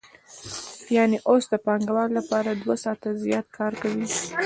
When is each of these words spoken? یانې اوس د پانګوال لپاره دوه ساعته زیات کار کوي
یانې 0.95 1.17
اوس 1.29 1.43
د 1.49 1.53
پانګوال 1.65 2.09
لپاره 2.19 2.49
دوه 2.61 2.75
ساعته 2.83 3.09
زیات 3.23 3.47
کار 3.57 3.73
کوي 3.81 4.07